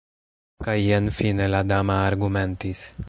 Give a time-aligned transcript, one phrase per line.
[0.67, 2.83] Kaj jen fine la dama argumentis.